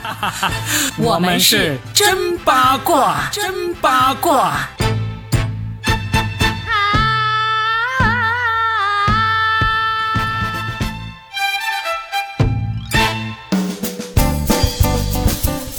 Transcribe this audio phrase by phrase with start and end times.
[0.98, 4.68] 我们是真八卦，真八卦。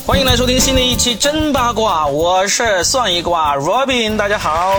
[0.05, 4.75] 欢迎来收听新的一期真八卦，我是算一卦 Robin，大家好。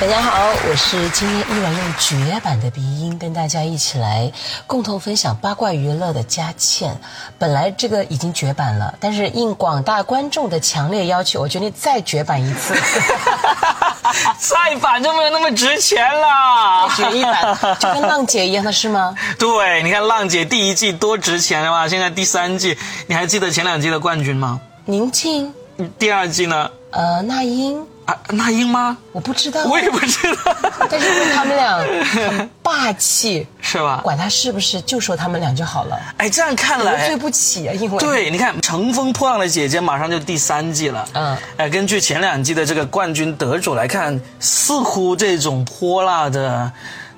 [0.00, 2.95] 大家好，我是今天依然用绝版的鼻音跟
[3.36, 4.32] 大家一起来
[4.66, 6.98] 共同分享八卦娱乐的佳倩。
[7.38, 12.74] 本来这个已经绝版了，但是应广大观众的强烈要求，我决定再绝版一次。
[14.40, 19.14] 再版就没有那么值钱了，绝一版就跟浪姐一样的是吗？
[19.38, 21.86] 对，你看浪姐第一季多值钱的吧？
[21.86, 24.62] 现在第三季，你还记得前两季的冠军吗？
[24.86, 25.52] 宁静，
[25.98, 26.70] 第二季呢？
[26.90, 27.86] 呃，那英。
[28.06, 28.96] 啊，那英吗？
[29.12, 30.56] 我不知道，我也不知道。
[30.88, 34.00] 但是因为他们俩很霸气，是吧？
[34.02, 35.98] 管他是不是，就说他们俩就好了。
[36.16, 41.08] 哎，这样看来得罪不起啊，因为对，你看《乘风破浪的姐姐》马上就第三季了。
[41.14, 46.70] 嗯，哎，根据前两季的这个冠军得主来看，似乎这种泼辣的。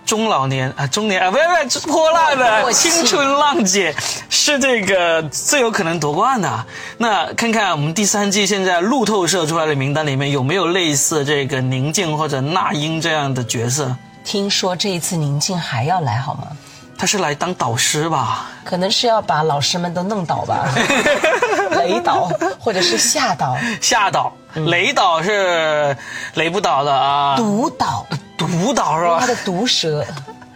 [0.08, 3.94] 中老年啊，中年啊，不要不是泼辣的青春浪姐，
[4.30, 6.64] 是这个最有可能夺冠的。
[6.96, 13.94] 那看看我们第三季现在路透社出来的名单里面有没有类似这个宁静或者那英这样的角色？
[14.24, 16.46] 听说这一次宁静还要来好吗？
[16.96, 18.46] 他是来当导师吧？
[18.64, 20.66] 可能是要把老师们都弄倒吧？
[21.72, 23.58] 雷倒或者是吓倒？
[23.78, 25.94] 吓倒，雷倒是
[26.32, 28.06] 雷不倒的啊，毒倒。
[28.39, 29.19] 毒导是吧？
[29.20, 30.06] 他的毒舌，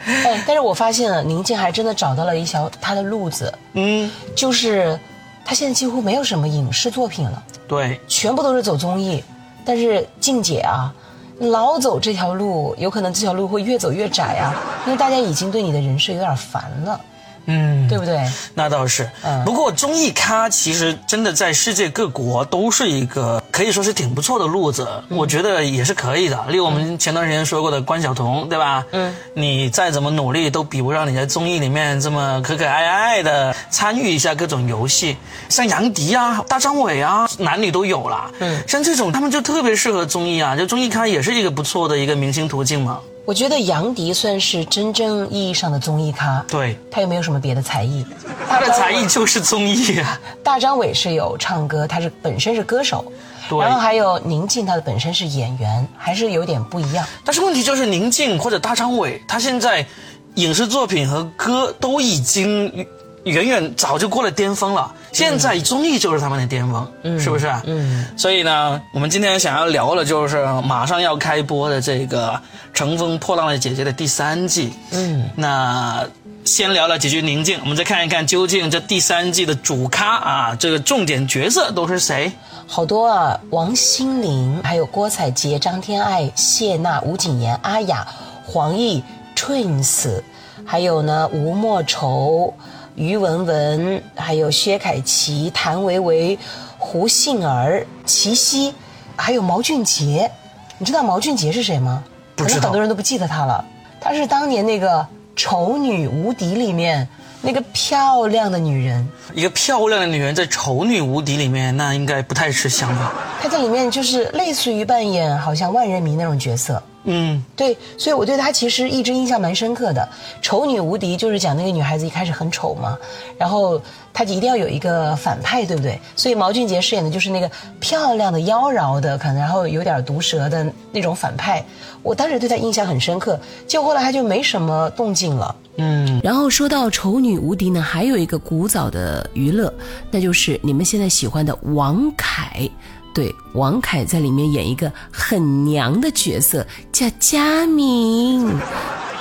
[0.06, 4.98] 哎，但是我发现了，宁静还真的找到了一条他的路子，嗯，就是
[5.44, 9.22] 他现在几乎没有什么影视作品了，对，全部都是走综艺，
[9.64, 10.94] 但是静姐啊，
[11.38, 14.54] 老走这条路，有可能这条路会越走越窄啊，
[14.86, 17.00] 因为大家已经对你的人设有点烦了。
[17.46, 18.20] 嗯，对不对？
[18.54, 19.08] 那倒是。
[19.24, 26.44] 嗯，不过综艺咖其实真的在世界各国都是一个可以说是挺不错的路子，我觉得也是可以的。
[26.48, 28.84] 例如我们前段时间说过的关晓彤，对吧？
[28.92, 35.16] 嗯，你再怎么努力都比不上你在综艺里面这么可可爱爱的参与一下各种游戏。
[35.48, 38.30] 像杨迪啊、大张伟啊，男女都有了。
[38.38, 43.00] 嗯，像这种他们就特别适合综艺啊，就综艺咖也是一个不错的一个明星途径嘛。
[43.24, 48.04] 我觉得杨迪算是真正意义上的综艺咖，对他又没有什么别的才艺，
[48.48, 50.20] 他的才艺就是综艺啊。
[50.42, 53.04] 大张伟是有唱歌，他是本身是歌手，
[53.48, 57.06] 然后还有宁静，他的本身是演员，还是有点不一样。
[57.24, 59.86] 但是问题就是宁静或者大张伟，他现在
[60.34, 62.86] 影视作品和歌都已经。
[63.24, 67.52] 远远早就过了巅峰了，现在综艺就是他们的巅峰，嗯是不是？
[67.64, 72.30] 嗯，所以呢，我们今天想要聊的就是马上要开播的这个
[72.72, 74.72] 《乘风破浪的姐姐》的第三季。
[74.90, 76.02] 嗯，那
[76.46, 82.32] 先聊了几句宁静，我们再看一看究竟这第三季的主咖啊，这个重点角色都是谁？
[82.66, 88.06] 好多啊，王心凌，还有郭采洁、张天爱、谢娜、吴谨言、阿雅、
[88.46, 89.02] 黄奕、
[89.36, 90.22] Twins，
[90.64, 92.54] 还有呢吴莫愁。
[92.94, 96.38] 于文文，还有薛凯琪、谭维维、
[96.78, 98.74] 胡杏儿、齐溪，
[99.16, 100.30] 还有毛俊杰。
[100.78, 102.02] 你知道毛俊杰是谁吗？
[102.36, 103.64] 可能很多人都不记得他了。
[104.00, 105.00] 他是当年那个
[105.36, 107.06] 《丑女无敌》里面
[107.40, 109.08] 那个漂亮的女人。
[109.34, 113.12] 一个漂亮的女人在《丑女无敌》里面，那应该不太吃香吧？
[113.42, 116.82] 她在里面就是类似于扮演好像万人迷那种角色。
[117.04, 120.08] 嗯，对，所以我对她其实一直印象蛮深刻的。
[120.40, 122.96] 丑女无敌就是讲那个女孩子一开始很丑嘛，
[123.36, 123.80] 然后
[124.12, 125.98] 她就一定要有一个反派，对不对？
[126.14, 127.50] 所以毛俊杰饰演的就是那个
[127.80, 131.64] 漂亮的、妖娆的，可能然后有点毒舌的那种反派。
[132.04, 135.56] 我当时对她印象很深刻，就后来她就没什么动静了。
[135.78, 139.72] 嗯，然后说到丑女无敌呢，还有一个古早的娱乐，
[140.10, 142.68] 那就是你们现在喜欢的王凯。
[143.14, 148.50] 对，王凯在里面演一个很娘的角色，叫佳敏。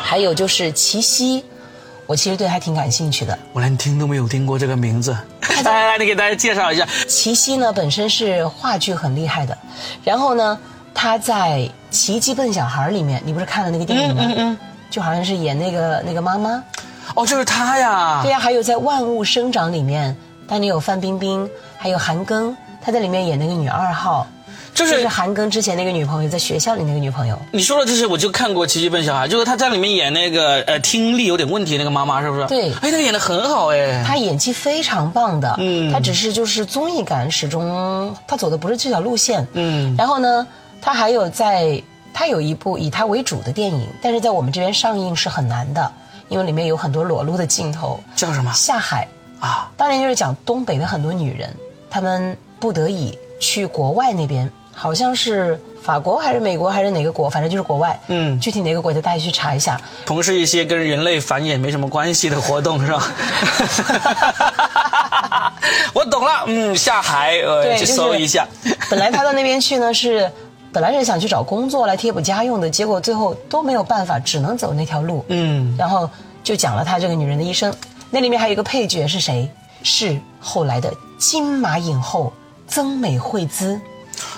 [0.02, 1.44] 还有就是齐溪，
[2.06, 3.38] 我其实对他挺感兴趣的。
[3.52, 5.16] 我连听都没有听过这个名字。
[5.42, 6.88] 来来来，你给大家介绍一下。
[7.08, 9.58] 齐溪呢，本身是话剧很厉害的，
[10.06, 10.58] 然后呢，
[10.94, 11.60] 他在
[11.94, 14.24] 《奇迹笨小孩》里面，你不是看了那个电影吗？
[14.26, 14.58] 嗯嗯。
[14.90, 16.64] 就好像是演那个那个妈妈。
[17.16, 18.22] 哦，就是他呀。
[18.24, 20.16] 对呀，还有在《万物生长》里面，
[20.48, 22.56] 当年有范冰冰，还有韩庚。
[22.84, 24.26] 他在里面演那个女二号，
[24.74, 27.38] 就是韩庚之前那个女朋友，在学校里那个女朋友。
[27.52, 32.48] 你说的这些，我就看过《奇迹笨小孩》，就是他在里面演那个呃听力有点问题那个妈妈，是不是？
[32.48, 32.72] 对。
[32.82, 34.04] 哎，他演的很好哎。
[34.04, 35.94] 他演技非常棒的，嗯。
[35.94, 39.96] 他只是就是综艺感始终他走的不是这条路线，嗯。
[39.96, 40.48] 然后呢，
[40.82, 41.80] 他还有在
[42.16, 45.92] 他有一部以他为主的电影，但是在我们这边上映是很难的，
[46.32, 48.00] 因为里面有很多裸露的镜头。
[48.16, 48.52] 叫什么？
[48.54, 49.06] 下海
[49.42, 51.54] 啊，当年就是讲东北的很多女人。
[51.90, 58.00] 她们不得已去国外那边，好像是法国还是美国还是哪个国，反正就是国外。
[58.08, 59.78] 嗯，具体哪个国家大家去查一下。
[60.06, 63.12] 从事一些跟人类繁衍没什么关系的活动是吧？
[65.94, 68.48] 我懂了，嗯，下海呃去搜一下。
[68.90, 70.32] 本来他到那边去呢是。
[70.74, 75.26] 本来是想去找工作来贴补家用的，结果最后都没有办法，只能走那条路。
[75.28, 76.10] 嗯，然后
[76.44, 77.74] 就讲了他这个女人的一生。
[78.10, 79.50] 那里面还有一个配角是谁？
[79.84, 82.32] 是后来的金马影后
[82.68, 83.80] 曾美惠孜，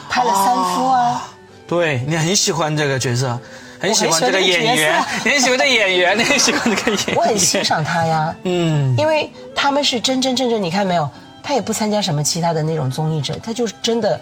[0.10, 1.30] 拍了《三夫》啊。
[1.68, 3.40] 对你很喜欢这个角色，
[3.80, 7.16] 很喜欢这个演员，你很喜欢这演员，你很喜欢这个演员。
[7.18, 11.10] 我很欣赏他呀，嗯，因为他们是真真正正，你看没有？
[11.44, 14.20] 他也不参加什么其他的那种综艺者，他就是真的。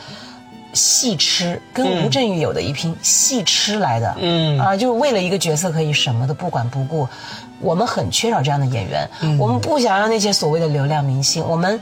[0.74, 7.08] 戏痴跟吴镇宇有的一拼，戏痴来的，嗯啊，就是为了一个角色可以什么都不管不顾。
[7.60, 9.08] 我们很缺少这样的演员，
[9.38, 11.80] 我们不想让那些所谓的流量明星，我们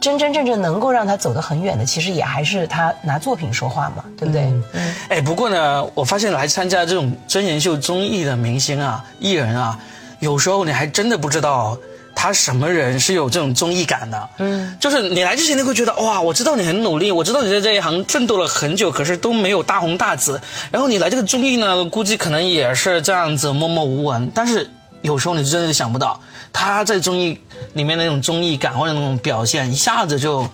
[0.00, 4.42] 真真正正能够让他走得很远的，其实也还是他拿作品说话嘛，对不对？
[4.72, 4.94] 嗯。
[5.08, 9.78] 哎，不过呢，我发现来参加这种真人秀综艺的明星啊、艺人啊，
[10.18, 11.76] 有时候你还真的不知道。
[12.14, 14.28] 他什么人是有这种综艺感的？
[14.38, 20.40] 嗯，就是你来之前你会觉得哇，我知道你很努力，我知道你在这一行奋斗了很久，可是都没有大红大紫。
[20.70, 24.30] 然后你来这个综艺呢，估计可能也是这样子默默无闻。
[24.34, 24.68] 但是
[25.02, 26.20] 有时候你真的想不到，
[26.52, 27.38] 他在综艺
[27.72, 30.46] 里面那种综艺感或者那种表现，一下子就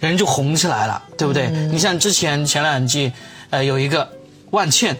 [0.00, 1.48] 人就红起来了，对不对？
[1.48, 3.12] 你像之前前两季，
[3.50, 4.08] 呃，有一个
[4.50, 4.96] 万茜，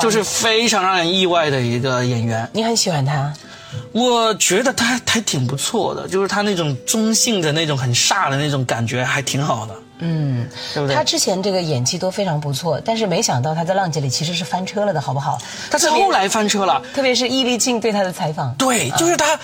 [0.00, 2.48] 就是非常让人意外的一个演员。
[2.52, 3.32] 你很喜欢他？
[3.92, 10.96] 我觉得他还挺不错的，就是他那种中性的那种很飒的那种感觉还挺好的，嗯，对不对？
[10.96, 15.38] 他之前这个演技都非常不错，但是没想到他在浪姐里其实是翻车了的，好不好？
[15.70, 19.38] 他是后来翻车了，特别是易立竞对他的采访，对，就是他。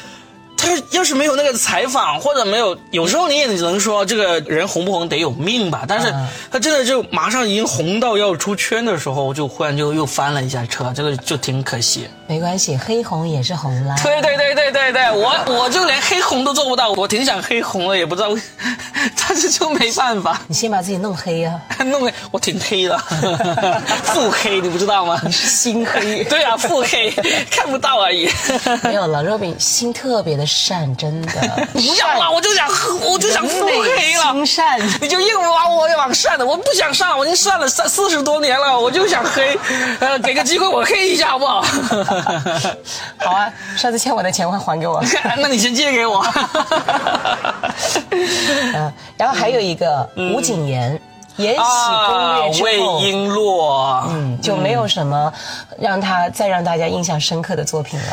[0.65, 5.85] 他要是没有那个采访，或者没有，有时候你也只能说这个人红不红得有命吧。
[5.87, 6.13] 但是
[6.51, 12.09] 他真的就马上已经红到要出圈的时候，就忽然就又翻了一下车，这个就挺可惜。
[12.27, 13.95] 没关系，黑红也是红啦。
[14.03, 18.29] 对对对对对对，我我就连黑红都做不到，我挺想黑红的，也不知道，
[19.29, 20.41] 但是就没办法。
[20.47, 22.97] 你先把自己弄黑呀， 弄黑，我挺黑的，
[24.05, 25.21] 腹黑，你不知道吗？
[25.25, 26.25] 你是心黑。
[26.25, 27.11] 对啊，腹黑，
[27.51, 28.31] 看不到而已。
[28.83, 30.45] 没有了，Robin 心特别的。
[30.47, 31.33] 善真的
[31.73, 32.69] 不要了，我就想，
[33.03, 34.33] 我就想腹黑了。
[34.33, 39.59] 心善，你就硬把我往善的，我不想善，我已经善了三四十多年了，我就想黑。
[40.01, 41.61] 呃，给个机会我黑一下好不好？
[43.19, 45.03] 好啊，上次欠我的钱快还给我。
[45.39, 46.25] 那你先借给我。
[48.11, 50.99] 嗯，然后还有一个吴谨言，
[51.43, 51.61] 《延禧
[52.07, 55.33] 攻略》之后，魏璎珞，嗯，就没有什么
[55.79, 58.07] 让他再让大家印象深刻的作品了。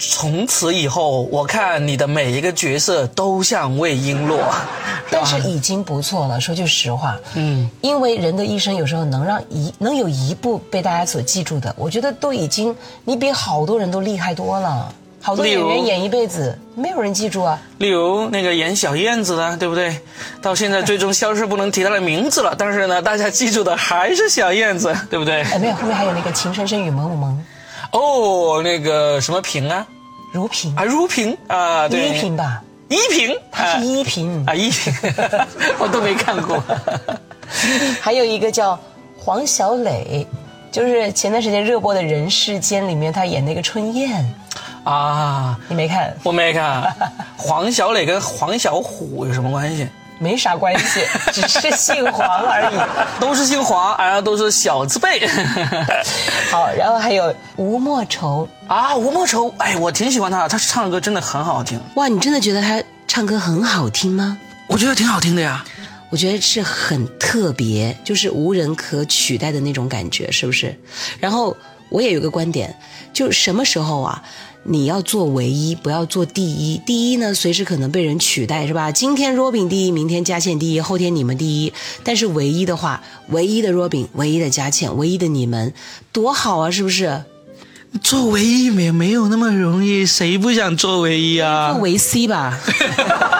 [0.00, 4.38] 从此以后，我看你的每一个角色都像魏璎珞，
[5.10, 6.40] 但是已经不错了。
[6.40, 14.94] 说句实话，嗯，因为人的一生有时候能让一能有一部被大家所记住的，我觉得都已经你比好多人都厉害多了。
[15.20, 17.60] 好多演员演一辈子，没有人记住啊。
[17.78, 19.98] 例如那个演小燕子的，对不对？
[20.40, 25.42] 到现在最终消失不能提她的名字了，但是呢，大家记住的还是小燕子，对不对？
[25.42, 27.32] 哎，没有，后面还有那个《情深深雨蒙蒙》。
[27.98, 29.86] 哦，那个什么萍啊，
[30.32, 34.92] 如萍啊，如萍啊，对，依萍吧，依萍，她是依萍啊，依萍，
[35.78, 36.62] 我都没看过。
[38.00, 38.78] 还有一个叫
[39.18, 40.26] 黄小磊，
[40.70, 44.24] 就是前段时间热播的《人世间》里面，他演那个春燕
[44.88, 46.16] 啊，你没看？
[46.22, 46.82] 我没看。
[47.36, 49.86] 黄小磊跟黄小虎有什么关系？
[50.18, 53.20] 没啥关系， 只是姓黄而已。
[53.20, 55.28] 都是姓黄，然后都是小字辈。
[56.50, 61.78] 好，然后还有吴莫愁啊，吴莫愁，哎，我挺喜欢他，他唱歌真的很好听。
[61.96, 64.38] 哇，你真的觉得他唱歌很好听吗？
[64.68, 65.64] 我觉得挺好听的呀。
[66.10, 70.74] 我觉得是很特别，就是无人可取代的那种感觉，是不是？
[71.20, 71.54] 然后
[71.90, 72.74] 我也有个观点，
[73.12, 74.22] 就什么时候啊？
[74.70, 76.78] 你要做唯一，不要做第一。
[76.84, 78.92] 第一呢，随时可能被人取代，是吧？
[78.92, 81.72] 今天 Robin 第一，明天佳倩第一，后天你们第一。
[82.04, 85.72] 但是唯一的话，唯一的 Robin，唯一的佳倩，唯一的你们，
[86.12, 87.24] 多好啊，是不是？
[88.02, 91.72] 做唯一没没有那么容易，谁不想做唯一啊？
[91.72, 92.60] 做唯 C 吧。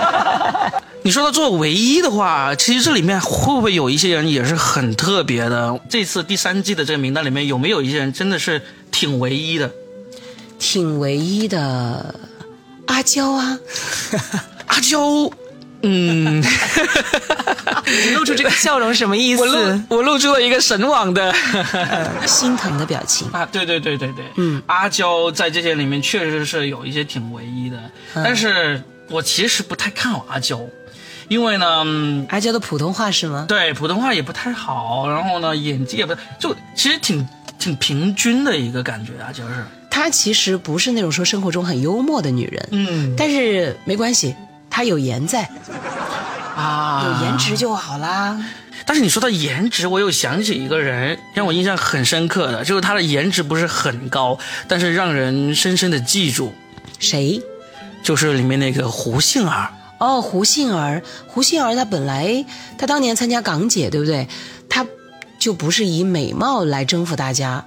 [1.05, 5.79] 你说到做唯一的话，其实这里面会不会有一些人也是很特别的？
[5.91, 9.71] 这次第三季的这个名单里面有没有一些人真的是挺唯一的？
[10.71, 12.15] 挺唯一的，
[12.89, 13.59] 阿娇啊，
[14.69, 15.01] 阿娇，
[15.81, 16.43] 嗯，
[17.87, 19.41] 你露出这个笑容什么意思？
[19.41, 21.35] 我露我露出了一个神往的
[22.29, 23.49] 心疼的表情啊！
[23.51, 27.79] 对对对对对，嗯，阿娇在这些里面确实是有一些挺唯一的，
[28.15, 30.61] 但是我其实不太看好阿娇，
[31.29, 33.47] 因为呢，阿娇的普通话是吗？
[33.49, 37.27] 对，普通话也不太好，然后呢，演技也不，就其实挺
[37.59, 39.65] 挺平均的一个感觉啊，就是。
[39.99, 44.35] 她其实不是那种说生活中很幽默的女人，嗯，但是没关系，
[44.71, 45.51] 她有颜在，
[46.57, 48.41] 啊，有颜值就好啦。
[48.87, 54.39] 但是你说到颜值，我又想起一个人让我印象很深刻的，就是她的颜值不是很高，
[54.69, 56.55] 但是让人深深的记住。
[57.01, 57.43] 谁？
[58.01, 59.69] 就是里面那个胡杏儿。
[59.99, 62.47] 哦，胡杏儿，胡杏儿她本来
[62.79, 64.29] 她当年参加港姐，对不对？
[64.71, 64.87] 她
[65.41, 67.67] 就不是以美貌来征服大家，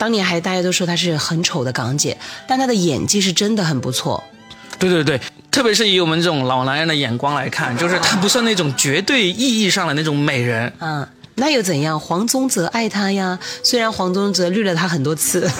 [0.00, 2.16] 当年还大家都说她是很丑的港姐，
[2.48, 4.24] 但她的演技是真的很不错。
[4.78, 5.20] 对对对。
[5.50, 10.72] 特别是以我们这种老男人的眼光来看，就是她不算那种绝对意义上的那种美人。
[10.78, 12.00] 嗯，那又怎样？
[12.00, 15.50] 黄宗泽爱她呀，虽然黄宗泽绿了她很多次。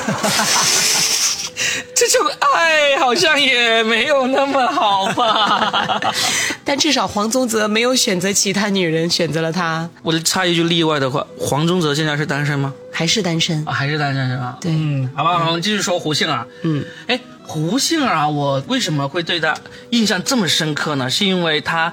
[1.95, 6.01] 这种爱好像也没有那么好吧？
[6.71, 9.91] 但至少黄宗泽没有选择其他女人，选择了他。
[10.05, 12.73] 我插一句例外的话，黄宗泽现在是单身吗？
[12.93, 13.67] 还是单身？
[13.67, 14.57] 啊，还是单身是吧？
[14.61, 16.47] 对，嗯，好吧，我们继续说胡杏儿。
[16.63, 17.19] 嗯，哎。
[17.43, 19.53] 胡杏儿啊，我为什么会对她
[19.91, 21.11] 印象这么深刻呢？
[21.11, 21.93] 是因为她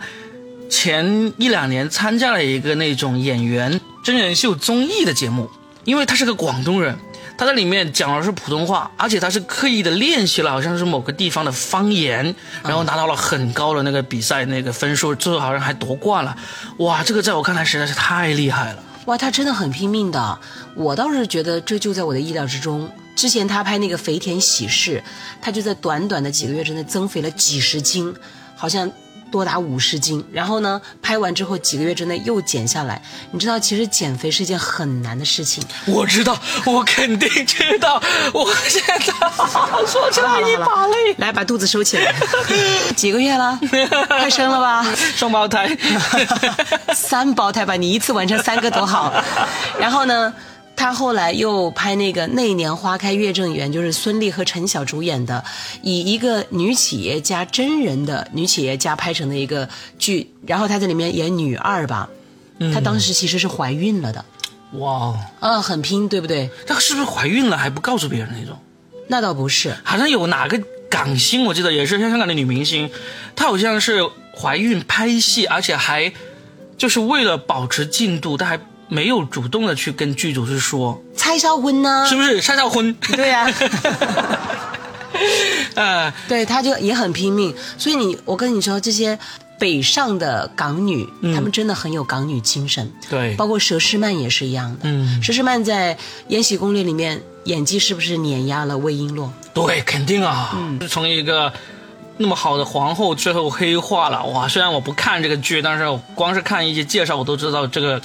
[0.70, 5.50] 前一两年参加了一个那种演员真人秀综艺的节目，
[5.86, 6.96] 因为她是个广东人，
[7.38, 16.36] 他在里面讲的是普通话，而且他是刻意的练习了，好像是某个地方的方言，然后拿到了很高的那个比赛那个分数，最后好像还夺冠了。
[16.80, 18.84] 哇，这个在我看来实在是太厉害了。
[19.06, 20.40] 哇，他真的很拼命的，
[20.76, 22.92] 我倒是觉得这就在我的意料之中。
[23.16, 25.04] 之前他拍那个肥田喜事，
[25.42, 28.14] 他就在短短的几个月之内增肥了几十斤，
[28.56, 28.92] 好像
[29.32, 30.24] 多达五十斤。
[30.32, 33.02] 然后呢，拍完之后几个月之内又减下来。
[33.32, 35.64] 你知道，其实减肥是一件很难的事情。
[35.86, 38.02] 我知道，我肯定知道。
[38.34, 39.00] 我现在
[39.86, 41.14] 说出来一把泪。
[41.18, 42.14] 来，把肚子收起来。
[42.96, 43.60] 几个月了？
[44.08, 44.86] 快生了吧？
[45.16, 45.78] 双胞胎，
[46.94, 47.76] 三胞胎吧？
[47.76, 49.14] 你一次完成三个多好。
[49.80, 50.34] 然后呢？
[50.78, 55.44] 他后来又拍那个《那年花开月正圆》，就是孙俪和陈晓主演的，
[55.82, 59.68] 以一个女企业家真人的女企业家拍成的一个
[59.98, 62.08] 剧，然后她在里面演女二吧，
[62.72, 64.24] 她当时其实是怀孕了的，
[64.74, 66.50] 哇，嗯，很拼，对不对？
[66.68, 68.58] 她是不是怀孕了还不告诉别人那种？
[69.08, 72.92] 那倒不是，好像有哪个港星，我记得也是香港的女明星，
[73.36, 74.08] 她好像是
[74.40, 76.14] 怀孕拍戏，而且还
[76.78, 78.60] 就是为了保持进度，她还。
[78.88, 82.06] 没有主动的去跟剧组去说蔡少婚呢？
[82.08, 82.94] 是不是蔡少婚？
[82.96, 83.52] 对呀，
[85.76, 87.54] 呃，对，他就也很拼命。
[87.78, 89.18] 所以你，我跟你说，这些
[89.60, 92.92] 北上的港女，她们真的很有港女精神。
[93.10, 94.80] 对，包括佘诗曼也是一样的。
[94.84, 95.96] 嗯，佘诗曼在
[96.28, 99.30] 《延禧攻略》里面演技是不是碾压了魏璎珞？
[99.54, 100.52] 对，肯定啊。
[100.56, 101.52] 嗯，从一个。
[102.18, 104.48] 那么好的皇后最后黑化了哇！
[104.48, 108.02] 虽然我不看这个剧，但是光是看一些介绍，我都知道这个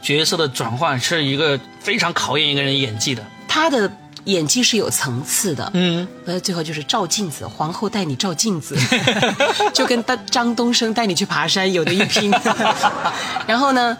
[0.00, 3.22] 角色的转换是一个非常考验一个人演技的。
[3.48, 3.90] 她的
[4.24, 8.76] 演技是有层次的，嗯，呃，最后就是照镜子，皇后带你照镜子，
[9.74, 12.32] 就跟张张东升带你去爬山有的一拼。
[13.46, 13.96] 然后呢？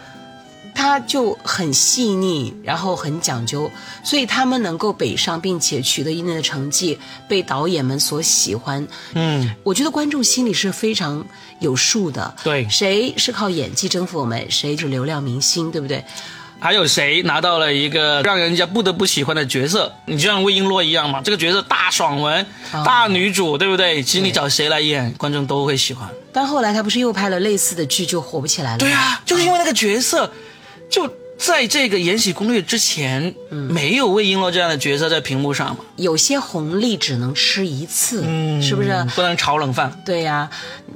[0.79, 3.71] 他就很细腻，然后很讲究，
[4.05, 8.87] 所以他们能够北上，并且取得一定的成绩，被导演们所喜欢。
[9.15, 11.27] 嗯，我觉得观众心里是非常
[11.61, 12.37] 有数的。
[12.45, 16.05] 对，谁是靠演技征服我们，谁是流量明星，对不对？
[16.59, 19.91] 还有谁拿到了一个让人家不得不喜欢的角色？
[20.05, 22.47] 你就像魏璎珞一样嘛，这个角色大爽文、
[22.85, 24.03] 大女主，对不对？
[24.03, 26.07] 其实你找谁来演，观众都会喜欢。
[26.33, 28.79] 但后来他不是又拍了类似的剧，就火不起来了。
[28.79, 30.31] 对啊，就是因为那个角色。
[30.89, 35.85] 就在这个《延禧攻略》之前，没有魏璎珞这样的角色在屏幕上嘛？
[35.97, 38.23] 有些红利只能吃一次，
[38.63, 39.07] 是不是？
[39.15, 40.03] 不能炒冷饭。
[40.07, 40.49] 对呀，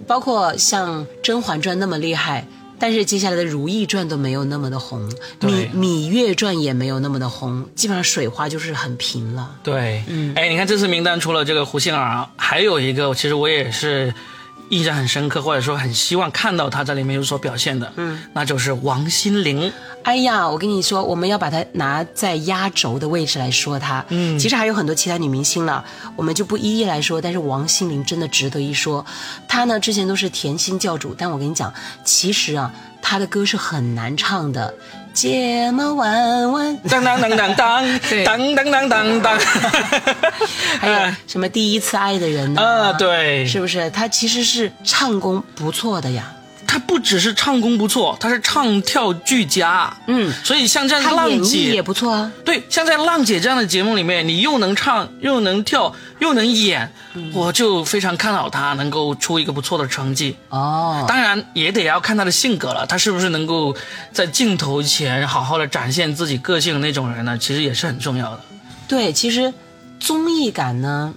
[0.06, 2.46] 包括像《甄嬛传》那么厉害，
[2.78, 9.56] 但是接下来的《如懿传》都没有那么的红，《芈芈月传》也没有那么的红，基本上水花就是很平了。
[9.62, 14.14] 对，嗯，哎，你看这次名单除了这个胡杏儿，还有一个，其实我也是。
[14.70, 19.72] 印象很深刻，或者说很希望看到他在里面有所表现的，嗯，那就是王心凌。
[20.02, 24.04] 哎呀，我跟你说，我们要把她拿在压轴的位置来说她。
[24.08, 25.84] 嗯，其实还有很多其他女明星了，
[26.16, 27.20] 我们就不一一来说。
[27.20, 29.04] 但是王心凌真的值得一说。
[29.46, 31.72] 她呢，之前都是甜心教主，但我跟你讲，
[32.02, 32.72] 其实啊，
[33.02, 34.72] 她的歌是很难唱的。
[35.12, 39.38] 睫毛弯弯，当当当当当，当当当当当，
[40.80, 42.62] 还有什么第一次爱的人呢？
[42.62, 43.90] 啊，对，是不是？
[43.90, 46.32] 他其实是唱功不错的呀。
[46.70, 49.92] 她不只是唱功不错，他是唱跳俱佳。
[50.06, 52.30] 嗯，所以像这样浪姐也不错啊。
[52.44, 56.92] 对，像在浪姐这样的节目里面，你又能唱，又能跳，又能演，
[57.32, 60.36] 我就非常看好他能够出一个不错的成绩。
[60.50, 63.74] 哦，当然也得要看他的性格了，他是不是能够
[64.12, 67.36] 在镜头前好好的展现自己个性的那种人呢？
[67.36, 68.40] 其实也是很重要的。
[68.86, 69.52] 对，其实
[69.98, 71.12] 综艺感呢，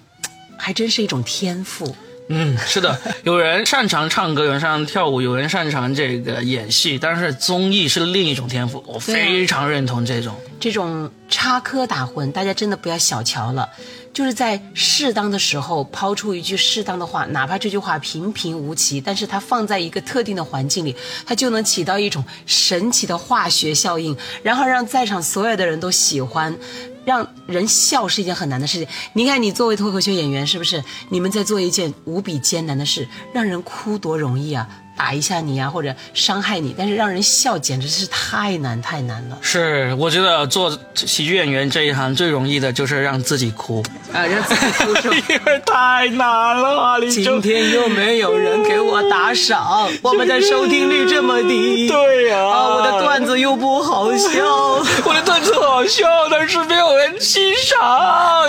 [0.57, 1.95] 还真是一种天赋。
[2.35, 10.35] 嗯，是的，有人擅长唱歌，有人擅长跳舞，有人擅长这个演戏，但是综艺是另一种天赋，我非常认同这种。
[10.59, 13.69] 这种插科打诨，大家真的不要小瞧了，
[14.11, 20.95] 就是在适当的时候抛出一句适当的话，哪怕这句话平平无奇，但是它放在一个特定的环境里，
[21.27, 26.57] 它就能起到一种神奇的化学效应，然后让在场所有的人都喜欢。
[27.05, 28.87] 让人笑是一件很难的事情。
[29.13, 33.07] 你看，你作为脱口秀演员，是不是你们在做一件无比艰难的事？
[33.33, 34.67] 让人哭多容易啊！
[35.03, 39.37] 打一下你呀，或者伤害你，但是让人笑简直是太难太难了。
[39.41, 43.83] 是，我觉得做喜剧演员这一行最容易的就是让自己哭
[44.13, 47.01] 啊，让自己哭， 因为太难了。
[47.11, 51.85] 今天又没有人给我打赏，我们的收听率这么低。
[51.91, 54.29] 对呀，啊，我的段子又不好笑，
[55.03, 58.47] 我的段子好笑，但是没有人欣赏。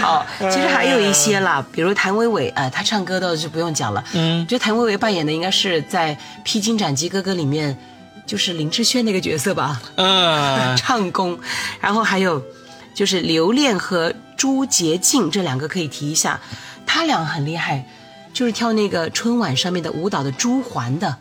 [0.00, 4.02] 好，其实还有一些啦，比如谭维维，啊，他唱歌的就不用讲了。
[4.14, 5.27] 嗯，就谭维维扮演。
[5.32, 7.76] 应该是在《披荆斩棘哥哥》里面，
[8.26, 9.80] 就是林志炫那个角色吧？
[9.96, 11.38] 嗯， 唱功。
[11.80, 12.42] 然后还有
[12.94, 16.40] 就是刘恋和朱洁静这两个可以提一下，
[16.86, 17.86] 他俩很厉害，
[18.32, 21.16] 就是跳那个春晚上面的舞蹈的朱环的。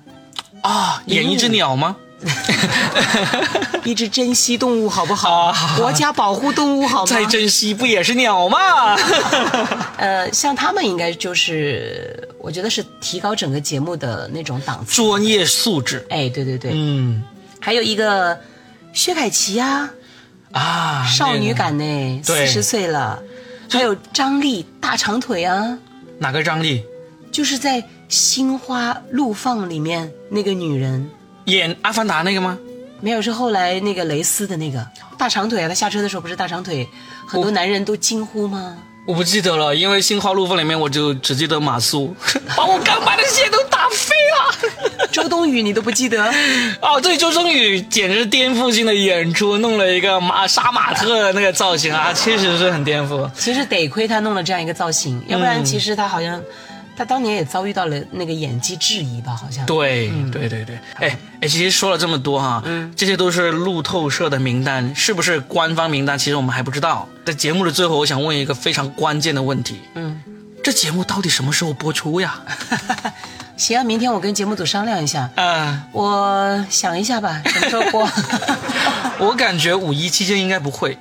[0.62, 1.96] 啊，演一只鸟吗？
[3.86, 5.54] 一只珍惜动物好不好？
[5.78, 7.06] 国家保护动物好吗？
[7.06, 8.96] 再珍惜不也是鸟吗？
[9.98, 16.06] 呃，像他们应该就是，我觉得是提高整个节目的那种档次、专业素质。
[16.10, 17.24] 哎，对对对，嗯，
[17.60, 18.38] 还有一个
[18.94, 19.90] 薛凯琪呀，
[20.52, 23.22] 啊，少女感呢，四十岁了。
[23.70, 25.78] 还有张丽，大长腿啊。
[26.20, 26.84] 哪个张丽？
[27.32, 31.10] 就是在《心花怒放》里面那个女人。
[31.48, 32.58] 演阿凡达那个吗？
[33.00, 34.86] 没有，是后来那个蕾丝的那个
[35.18, 35.68] 大长腿啊。
[35.68, 36.88] 他下车的时候不是大长腿，
[37.26, 38.76] 很多男人都惊呼吗？
[39.06, 42.14] 我不记得了，因为《心花怒放》里面我就只记得马苏，
[42.56, 45.08] 把我刚买的鞋都打飞了。
[45.10, 46.30] 周冬雨你都不记得？
[46.82, 53.30] 哦，对，周冬雨简直颠覆性的演出，弄了一个马杀马特的那个造型啊，确实是很颠覆。
[53.38, 56.44] 其实得亏他弄了这样一个造型，要不然其实他好像。
[56.98, 59.36] 他当年也遭遇到了那个演技质疑吧？
[59.36, 66.18] 好像对对对对，哎哎，其实说了这么多哈，嗯，这些都是路透社的名单，是不是官方名单？
[66.18, 67.08] 其实我们还不知道。
[67.24, 70.20] 在节目的最后，我想问一个非常关键的问题，嗯，
[70.64, 72.42] 这节目到底什么时候播出呀？
[73.58, 75.30] 行啊，明天我跟节目组商量一下。
[75.36, 78.10] 嗯，我想一下吧，什么时候播？
[79.20, 80.98] 我感觉五一期间应该不会，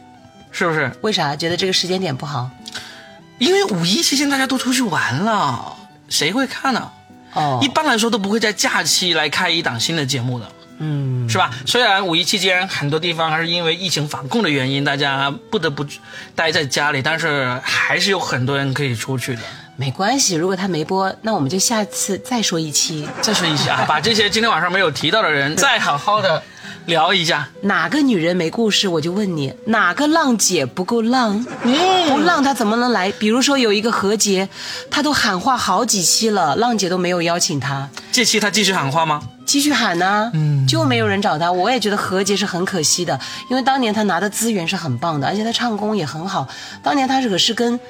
[0.51, 0.91] 是不是？
[1.01, 1.35] 为啥？
[1.35, 2.51] 觉得这个时间点不好？
[3.39, 5.77] 因为五一期间大家都出去玩了。
[6.09, 6.91] 谁会看呢？
[7.35, 10.47] 哦，一般来说都不会在假期来开一档新的节目的，
[10.79, 11.51] 嗯，是吧？
[11.67, 15.85] 虽然五一期间很多地方还是因为疫情防控的原因，大家不得不
[16.35, 19.43] 待在家里，但是还是有很多人可以出去的。
[19.77, 26.43] 没关系，如果他没播，那我们就下次再说一期，再说一期啊，把这些今天晚上没有提到的人再好好的。
[26.87, 31.45] 聊一下哪个女人没故事，我就问你哪个浪姐不够浪？
[32.09, 33.11] 不浪她怎么能来？
[33.13, 34.49] 比如说有一个何洁，
[34.89, 37.89] 她都喊话好几期了，浪姐都没有邀请她。
[38.13, 39.21] 这期她继续喊话吗？
[39.45, 41.51] 继续喊呢，嗯，就没有人找她。
[41.51, 43.19] 我也觉得何洁是很可惜的，
[43.51, 46.47] 因为当年她拿的资源是很棒的，而且她唱功也很好。
[46.85, 47.81] 当年她可是跟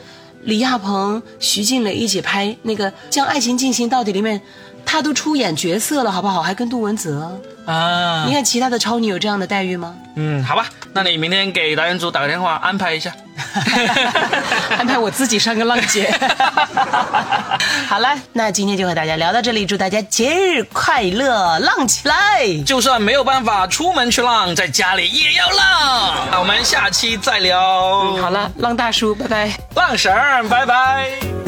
[0.45, 4.41] 李亚鹏、徐静蕾一起拍那个《将爱情进行到底》里面。
[4.87, 6.41] 他都出演角色了，好不好？
[6.41, 8.25] 还跟杜文泽啊？
[8.27, 9.95] 你看其他的超女有这样的待遇吗？
[10.15, 13.13] 嗯，好吧，那你明天给导演组打个电话安排一下，
[14.79, 16.11] 安排我自己上个浪姐。
[17.89, 22.63] 好了，那今天就和大家聊到这里，祝大家节日快乐，浪起来！
[22.65, 26.29] 就算没有办法出门去浪，在家里也要浪。
[26.31, 28.17] 那我们下期再聊。
[28.23, 30.13] 好了，浪大叔，拜拜；浪婶，
[30.49, 31.46] 拜拜。